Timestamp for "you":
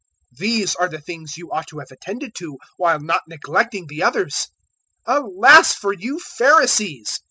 1.37-1.51, 5.93-6.17